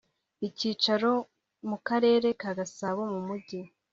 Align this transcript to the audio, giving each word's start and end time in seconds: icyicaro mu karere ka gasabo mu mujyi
icyicaro 0.47 1.11
mu 1.69 1.77
karere 1.87 2.27
ka 2.41 2.51
gasabo 2.59 3.01
mu 3.13 3.19
mujyi 3.27 3.61